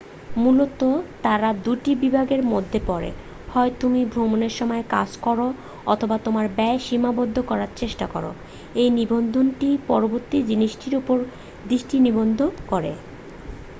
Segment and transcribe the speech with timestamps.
[0.37, 0.81] মূলত
[1.23, 3.15] তাঁরা দুটি বিভাগের মধ্যে পড়েঃ
[3.53, 5.47] হয় তুমি ভ্রমনের সময় কাজ করো
[5.85, 8.31] অথবা তোমার ব্যয় সীমাবদ্ধ করার চেষ্টা করো
[8.75, 11.17] এই নিবন্ধটি পরবর্তী জিনিসটির উপর
[11.69, 12.39] দৃষ্টি নিবদ্ধ
[12.67, 12.91] করে